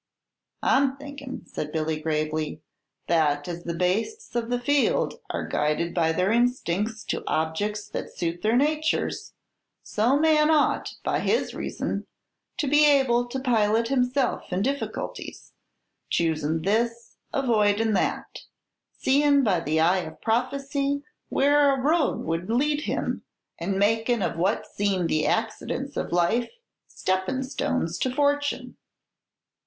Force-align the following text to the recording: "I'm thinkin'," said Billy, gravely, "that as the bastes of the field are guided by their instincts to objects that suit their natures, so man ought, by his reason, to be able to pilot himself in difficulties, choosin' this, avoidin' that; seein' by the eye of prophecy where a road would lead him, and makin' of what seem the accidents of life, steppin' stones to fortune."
"I'm 0.63 0.97
thinkin'," 0.97 1.45
said 1.45 1.71
Billy, 1.71 1.99
gravely, 2.01 2.63
"that 3.07 3.47
as 3.47 3.65
the 3.65 3.75
bastes 3.75 4.35
of 4.35 4.49
the 4.49 4.59
field 4.59 5.19
are 5.29 5.45
guided 5.45 5.93
by 5.93 6.11
their 6.11 6.31
instincts 6.31 7.03
to 7.03 7.23
objects 7.27 7.87
that 7.89 8.11
suit 8.11 8.41
their 8.41 8.57
natures, 8.57 9.33
so 9.83 10.17
man 10.17 10.49
ought, 10.49 10.95
by 11.03 11.19
his 11.19 11.53
reason, 11.53 12.07
to 12.57 12.67
be 12.67 12.83
able 12.87 13.27
to 13.27 13.39
pilot 13.39 13.89
himself 13.89 14.51
in 14.51 14.63
difficulties, 14.63 15.53
choosin' 16.09 16.63
this, 16.63 17.17
avoidin' 17.31 17.93
that; 17.93 18.39
seein' 18.97 19.43
by 19.43 19.59
the 19.59 19.79
eye 19.79 19.99
of 19.99 20.19
prophecy 20.19 21.03
where 21.29 21.75
a 21.75 21.79
road 21.79 22.23
would 22.23 22.49
lead 22.49 22.81
him, 22.85 23.21
and 23.59 23.77
makin' 23.77 24.23
of 24.23 24.35
what 24.35 24.65
seem 24.65 25.05
the 25.05 25.27
accidents 25.27 25.95
of 25.95 26.11
life, 26.11 26.49
steppin' 26.87 27.43
stones 27.43 27.99
to 27.99 28.09
fortune." 28.11 28.77